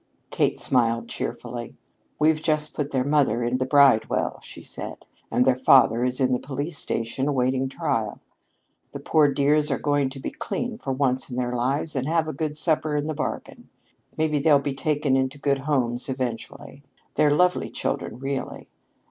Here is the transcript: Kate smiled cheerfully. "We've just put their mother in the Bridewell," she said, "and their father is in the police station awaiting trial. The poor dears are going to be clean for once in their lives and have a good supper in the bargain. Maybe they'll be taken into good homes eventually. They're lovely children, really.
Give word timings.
Kate 0.31 0.59
smiled 0.59 1.07
cheerfully. 1.07 1.75
"We've 2.17 2.41
just 2.41 2.73
put 2.73 2.89
their 2.89 3.03
mother 3.03 3.43
in 3.43 3.59
the 3.59 3.67
Bridewell," 3.67 4.39
she 4.41 4.63
said, 4.63 5.05
"and 5.29 5.45
their 5.45 5.53
father 5.55 6.03
is 6.03 6.19
in 6.19 6.31
the 6.31 6.39
police 6.39 6.79
station 6.79 7.27
awaiting 7.27 7.69
trial. 7.69 8.19
The 8.93 8.99
poor 8.99 9.31
dears 9.31 9.69
are 9.69 9.77
going 9.77 10.09
to 10.09 10.19
be 10.19 10.31
clean 10.31 10.79
for 10.79 10.91
once 10.91 11.29
in 11.29 11.35
their 11.35 11.55
lives 11.55 11.95
and 11.95 12.07
have 12.07 12.27
a 12.27 12.33
good 12.33 12.57
supper 12.57 12.95
in 12.95 13.05
the 13.05 13.13
bargain. 13.13 13.69
Maybe 14.17 14.39
they'll 14.39 14.57
be 14.57 14.73
taken 14.73 15.15
into 15.15 15.37
good 15.37 15.59
homes 15.59 16.09
eventually. 16.09 16.81
They're 17.13 17.35
lovely 17.35 17.69
children, 17.69 18.17
really. 18.17 18.69